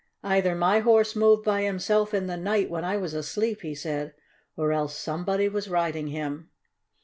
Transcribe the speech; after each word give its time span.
"Either 0.23 0.55
my 0.55 0.79
Horse 0.79 1.15
moved 1.15 1.43
by 1.45 1.61
himself 1.61 2.11
in 2.11 2.25
the 2.25 2.35
night 2.35 2.71
when 2.71 2.83
I 2.83 2.97
was 2.97 3.13
asleep," 3.13 3.61
he 3.61 3.75
said, 3.75 4.15
"or 4.57 4.71
else 4.73 4.97
somebody 4.97 5.47
was 5.47 5.67
riding 5.69 6.07
him." 6.07 6.49